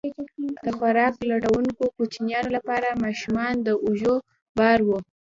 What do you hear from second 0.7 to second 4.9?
خوراک لټونکو کوچیانو لپاره ماشومان د اوږو بار